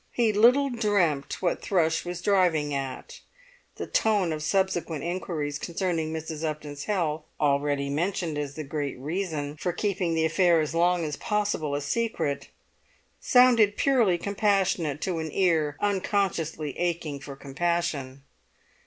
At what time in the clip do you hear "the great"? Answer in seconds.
8.55-8.97